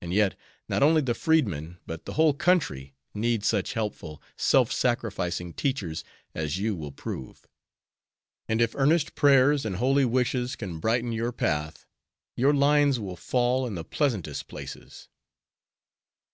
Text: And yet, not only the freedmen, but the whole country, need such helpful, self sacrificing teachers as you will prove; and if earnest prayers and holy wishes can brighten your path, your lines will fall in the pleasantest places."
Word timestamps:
And 0.00 0.14
yet, 0.14 0.34
not 0.66 0.82
only 0.82 1.02
the 1.02 1.12
freedmen, 1.12 1.76
but 1.84 2.06
the 2.06 2.14
whole 2.14 2.32
country, 2.32 2.94
need 3.12 3.44
such 3.44 3.74
helpful, 3.74 4.22
self 4.34 4.72
sacrificing 4.72 5.52
teachers 5.52 6.04
as 6.34 6.56
you 6.56 6.74
will 6.74 6.90
prove; 6.90 7.46
and 8.48 8.62
if 8.62 8.74
earnest 8.74 9.14
prayers 9.14 9.66
and 9.66 9.76
holy 9.76 10.06
wishes 10.06 10.56
can 10.56 10.78
brighten 10.80 11.12
your 11.12 11.32
path, 11.32 11.84
your 12.34 12.54
lines 12.54 12.98
will 12.98 13.14
fall 13.16 13.66
in 13.66 13.74
the 13.74 13.84
pleasantest 13.84 14.48
places." 14.48 15.10